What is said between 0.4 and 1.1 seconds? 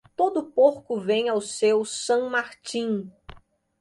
porco